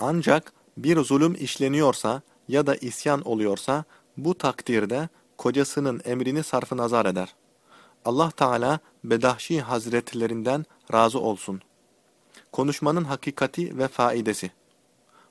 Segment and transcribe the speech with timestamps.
[0.00, 3.84] Ancak bir zulüm işleniyorsa ya da isyan oluyorsa
[4.16, 7.34] bu takdirde kocasının emrini sarfı nazar eder.
[8.04, 11.60] Allah Teala Bedahşi Hazretlerinden razı olsun.
[12.52, 14.50] Konuşmanın hakikati ve faidesi.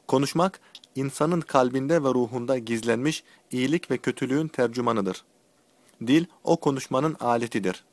[0.08, 0.60] Konuşmak,
[0.96, 5.24] insanın kalbinde ve ruhunda gizlenmiş iyilik ve kötülüğün tercümanıdır.
[6.08, 7.84] Dil, o konuşmanın aletidir.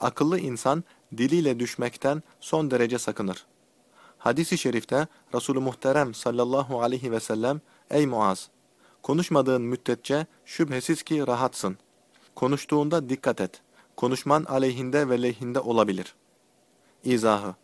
[0.00, 0.84] Akıllı insan,
[1.16, 3.46] diliyle düşmekten son derece sakınır.
[4.18, 8.48] Hadis-i şerifte Resulü Muhterem sallallahu aleyhi ve sellem, Ey Muaz!
[9.02, 11.78] Konuşmadığın müddetçe şüphesiz ki rahatsın.
[12.34, 13.62] Konuştuğunda dikkat et.
[13.96, 16.14] Konuşman aleyhinde ve lehinde olabilir.
[17.04, 17.54] İzahı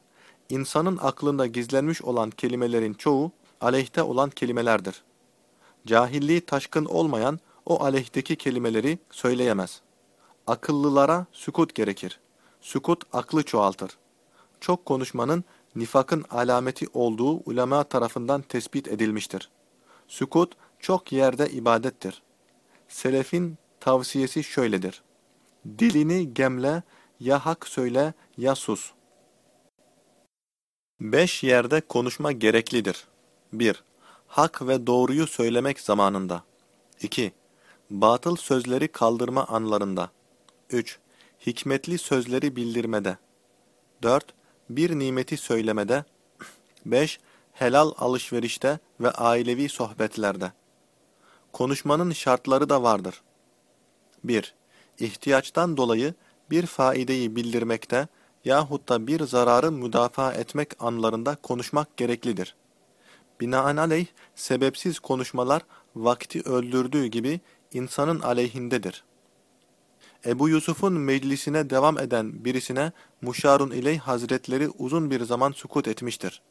[0.48, 5.02] İnsanın aklında gizlenmiş olan kelimelerin çoğu aleyhte olan kelimelerdir.
[5.87, 9.80] Cahilliği taşkın olmayan o aleyhteki kelimeleri söyleyemez.
[10.46, 12.21] Akıllılara sükut gerekir.
[12.60, 13.91] Sükut aklı çoğaltır.
[14.60, 15.45] Çok konuşmanın
[15.77, 19.51] nifakın alameti olduğu ulema tarafından tespit edilmiştir.
[20.09, 22.23] Sükut çok yerde ibadettir.
[22.88, 25.02] Selefin tavsiyesi şöyledir.
[25.79, 26.83] Dilini gemle,
[27.21, 28.93] ya hak söyle ya sus.
[31.01, 33.07] Beş yerde konuşma gereklidir.
[33.52, 33.85] 1.
[34.27, 36.45] Hak ve doğruyu söylemek zamanında.
[37.01, 37.33] 2.
[37.91, 40.11] Batıl sözleri kaldırma anlarında.
[40.71, 40.99] 3.
[41.46, 43.16] Hikmetli sözleri bildirmede.
[44.02, 44.35] 4.
[44.76, 46.04] Bir nimeti söylemede.
[46.87, 47.20] 5.
[47.52, 50.52] Helal alışverişte ve ailevi sohbetlerde.
[51.52, 53.23] Konuşmanın şartları da vardır.
[54.24, 54.54] 1.
[54.98, 56.15] İhtiyaçtan dolayı
[56.50, 58.09] bir faideyi bildirmekte
[58.45, 62.56] yahut da bir zararı müdafaa etmek anlarında konuşmak gereklidir.
[63.40, 65.62] Binaenaleyh sebepsiz konuşmalar
[65.97, 67.41] vakti öldürdüğü gibi
[67.72, 69.04] insanın aleyhindedir.
[70.26, 72.92] Ebu Yusuf'un meclisine devam eden birisine
[73.22, 76.42] Muşarun İley Hazretleri uzun bir zaman sukut etmiştir.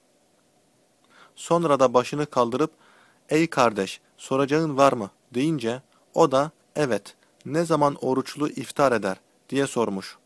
[1.36, 2.72] Sonra da başını kaldırıp,
[3.30, 5.81] ''Ey kardeş, soracağın var mı?'' deyince,
[6.14, 10.17] o da, ''Evet, ne zaman oruçlu iftar eder?'' diye sormuş.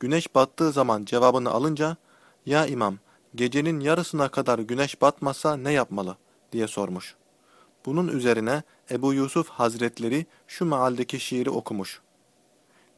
[0.00, 1.96] Güneş battığı zaman cevabını alınca,
[2.46, 2.98] ''Ya imam,
[3.34, 6.16] gecenin yarısına kadar güneş batmasa ne yapmalı?''
[6.52, 7.16] diye sormuş.
[7.86, 12.00] Bunun üzerine Ebu Yusuf Hazretleri şu mealdeki şiiri okumuş.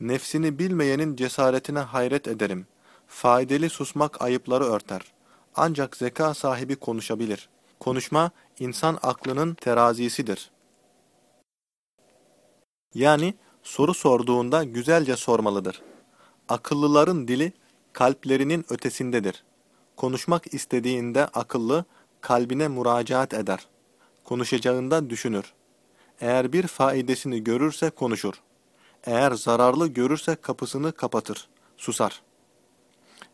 [0.00, 2.66] Nefsini bilmeyenin cesaretine hayret ederim.
[3.06, 5.02] Faydalı susmak ayıpları örter.
[5.54, 7.48] Ancak zeka sahibi konuşabilir.
[7.80, 10.50] Konuşma, insan aklının terazisidir.
[12.94, 15.82] Yani soru sorduğunda güzelce sormalıdır.
[16.48, 17.52] Akıllıların dili
[17.92, 19.44] kalplerinin ötesindedir.
[19.96, 21.84] Konuşmak istediğinde akıllı,
[22.20, 23.66] kalbine müracaat eder.
[24.24, 25.52] Konuşacağında düşünür.
[26.20, 28.34] Eğer bir faidesini görürse konuşur.
[29.04, 32.22] Eğer zararlı görürse kapısını kapatır, susar.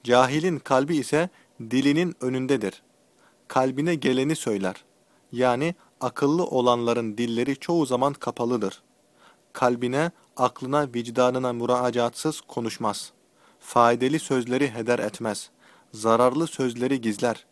[0.05, 1.29] Cahilin kalbi ise
[1.61, 2.83] dilinin önündedir.
[3.49, 4.85] Kalbine geleni söyler.
[5.33, 8.83] Yani akıllı olanların dilleri çoğu zaman kapalıdır.
[9.53, 13.13] Kalbine, aklına, vicdanına muraacatsız konuşmaz.
[13.61, 15.51] Faydalı sözleri heder etmez.
[15.93, 17.47] Zararlı sözleri gizler.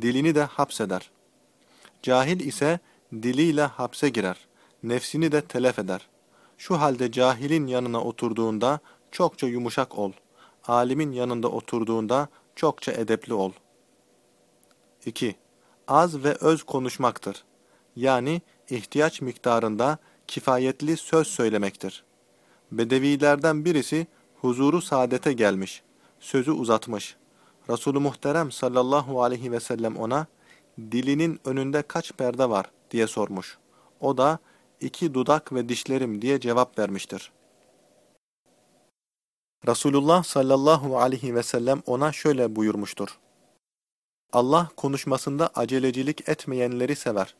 [0.00, 1.10] Dilini de hapseder.
[2.02, 2.78] Cahil ise
[3.12, 4.36] diliyle hapse girer.
[4.82, 6.08] Nefsini de telef eder.
[6.58, 8.80] Şu halde cahilin yanına oturduğunda
[9.10, 10.12] çokça yumuşak ol.
[10.64, 13.52] Alimin yanında oturduğunda çokça edepli ol.
[15.06, 15.36] 2.
[15.88, 17.44] Az ve öz konuşmaktır.
[17.96, 22.04] Yani ihtiyaç miktarında kifayetli söz söylemektir.
[22.72, 24.06] Bedevilerden birisi
[24.40, 25.82] huzuru saadete gelmiş,
[26.20, 27.16] sözü uzatmış.
[27.70, 30.26] Resulü Muhterem sallallahu aleyhi ve sellem ona,
[30.78, 33.58] dilinin önünde kaç perde var diye sormuş.
[34.00, 34.38] O da,
[34.80, 37.32] iki dudak ve dişlerim diye cevap vermiştir.
[39.66, 43.18] Resulullah sallallahu aleyhi ve sellem ona şöyle buyurmuştur.
[44.32, 47.34] Allah konuşmasında acelecilik etmeyenleri sever.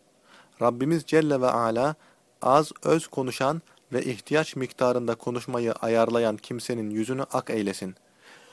[0.62, 1.94] Rabbimiz Celle ve Ala
[2.42, 3.62] az öz konuşan
[3.92, 7.94] ve ihtiyaç miktarında konuşmayı ayarlayan kimsenin yüzünü ak eylesin.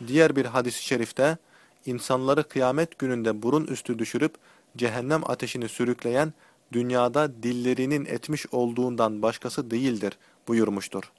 [0.07, 1.38] Diğer bir hadis-i şerifte,
[1.85, 4.35] insanları kıyamet gününde burun üstü düşürüp
[4.78, 6.33] cehennem ateşini sürükleyen
[6.71, 10.17] dünyada dillerinin etmiş olduğundan başkası değildir
[10.47, 11.12] buyurmuştur.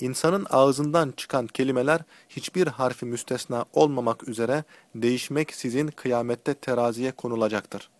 [0.00, 4.64] İnsanın ağzından çıkan kelimeler hiçbir harfi müstesna olmamak üzere
[4.94, 7.90] değişmek sizin kıyamette teraziye konulacaktır.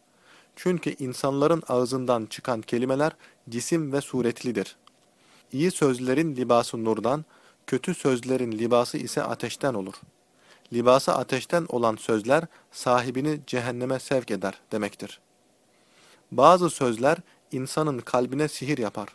[0.56, 3.12] Çünkü insanların ağzından çıkan kelimeler
[3.48, 4.76] cisim ve suretlidir.
[5.52, 7.24] İyi sözlerin libası nurdan,
[7.66, 9.94] kötü sözlerin libası ise ateşten olur.
[10.72, 15.20] Libası ateşten olan sözler sahibini cehenneme sevk eder demektir.
[16.32, 17.18] Bazı sözler
[17.52, 19.08] insanın kalbine sihir yapar.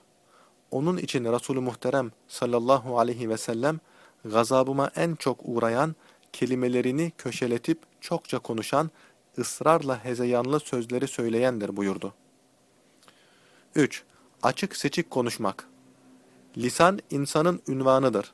[0.71, 3.79] Onun için Resulü Muhterem sallallahu aleyhi ve sellem
[4.25, 5.95] gazabıma en çok uğrayan,
[6.33, 8.91] kelimelerini köşeletip çokça konuşan,
[9.38, 12.13] ısrarla hezeyanlı sözleri söyleyendir buyurdu.
[13.75, 14.03] 3.
[14.44, 15.67] Açık seçik konuşmak.
[16.57, 18.33] Lisan insanın ünvanıdır.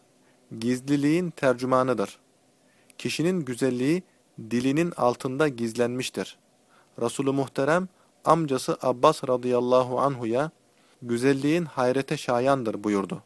[0.60, 2.20] Gizliliğin tercümanıdır.
[2.98, 4.04] Kişinin güzelliği
[4.40, 6.38] dilinin altında gizlenmiştir.
[7.02, 7.88] Resulü Muhterem
[8.26, 10.52] amcası Abbas radıyallahu anhuya
[11.02, 13.24] güzelliğin hayrete şayandır buyurdu.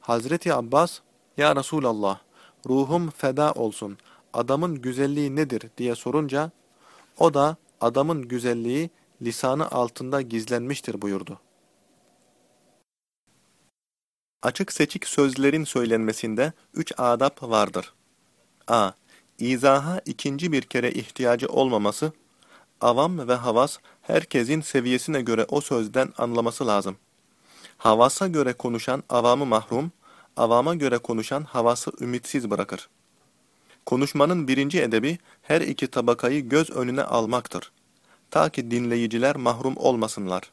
[0.00, 0.98] Hazreti Abbas,
[1.36, 2.20] Ya Resulallah,
[2.68, 3.98] ruhum feda olsun,
[4.32, 6.50] adamın güzelliği nedir diye sorunca,
[7.18, 8.90] o da adamın güzelliği
[9.22, 11.40] lisanı altında gizlenmiştir buyurdu.
[14.42, 17.94] Açık seçik sözlerin söylenmesinde üç adap vardır.
[18.68, 18.90] a.
[19.38, 22.12] İzaha ikinci bir kere ihtiyacı olmaması,
[22.80, 26.96] avam ve havas herkesin seviyesine göre o sözden anlaması lazım.
[27.78, 29.92] Havasa göre konuşan avamı mahrum,
[30.36, 32.88] avama göre konuşan havası ümitsiz bırakır.
[33.86, 37.72] Konuşmanın birinci edebi her iki tabakayı göz önüne almaktır.
[38.30, 40.50] Ta ki dinleyiciler mahrum olmasınlar.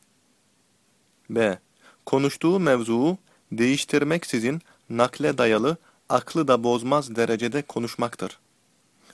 [1.29, 1.59] B.
[2.05, 3.17] Konuştuğu mevzuu
[3.51, 5.77] değiştirmeksizin nakle dayalı,
[6.09, 8.39] aklı da bozmaz derecede konuşmaktır.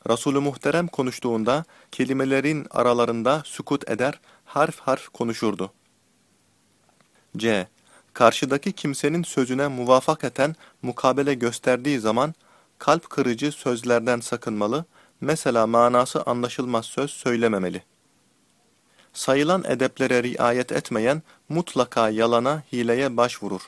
[0.10, 5.72] Resulü Muhterem konuştuğunda kelimelerin aralarında sükut eder, harf harf konuşurdu.
[7.38, 7.68] C.
[8.14, 12.34] Karşıdaki kimsenin sözüne muvafakaten mukabele gösterdiği zaman
[12.80, 14.86] kalp kırıcı sözlerden sakınmalı,
[15.22, 17.84] mesela manası anlaşılmaz söz söylememeli.
[19.14, 23.62] Sayılan edeplere riayet etmeyen mutlaka yalana, hileye başvurur.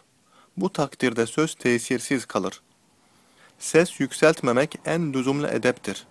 [0.58, 2.62] Bu takdirde söz tesirsiz kalır.
[3.60, 6.08] Ses yükseltmemek en lüzumlu edeptir.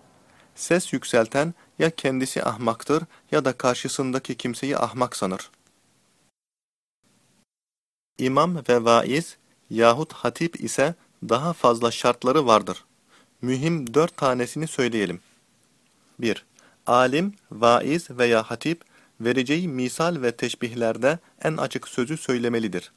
[0.55, 5.49] Ses yükselten ya kendisi ahmaktır ya da karşısındaki kimseyi ahmak sanır.
[8.17, 9.37] İmam ve vaiz
[9.69, 10.95] yahut hatip ise
[11.29, 12.85] daha fazla şartları vardır.
[13.41, 15.19] Mühim dört tanesini söyleyelim.
[16.19, 16.45] 1.
[16.87, 18.83] Alim, vaiz veya hatip
[19.21, 22.91] vereceği misal ve teşbihlerde en açık sözü söylemelidir.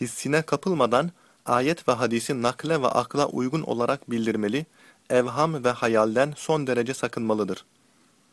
[0.00, 1.10] Hissine kapılmadan
[1.46, 4.66] ayet ve hadisi nakle ve akla uygun olarak bildirmeli,
[5.10, 7.64] evham ve hayalden son derece sakınmalıdır.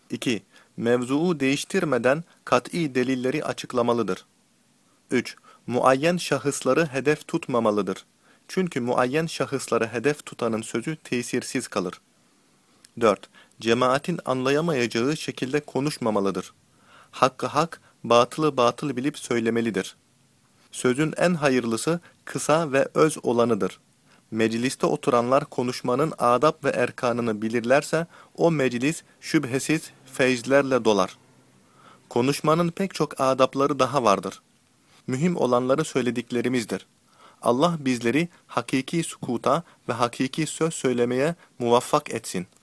[0.10, 0.44] 2.
[0.78, 4.26] Mevzuu değiştirmeden kat'i delilleri açıklamalıdır.
[5.12, 5.36] 3.
[5.68, 8.06] Muayyen şahısları hedef tutmamalıdır.
[8.48, 12.02] Çünkü muayyen şahısları hedef tutanın sözü tesirsiz kalır.
[13.02, 13.30] 4.
[13.62, 16.54] Cemaatin anlayamayacağı şekilde konuşmamalıdır.
[17.12, 19.96] Hakkı hak, batılı batıl bilip söylemelidir.
[20.72, 23.80] Sözün en hayırlısı kısa ve öz olanıdır.
[24.32, 28.08] Mecliste oturanlar konuşmanın adab ve erkanını bilirlerse
[28.38, 31.18] o meclis şüphesiz feyzlerle dolar.
[32.10, 34.42] Konuşmanın pek çok adapları daha vardır.
[35.08, 36.86] Mühim olanları söylediklerimizdir.
[37.42, 42.61] Allah bizleri hakiki sukuta ve hakiki söz söylemeye muvaffak etsin.''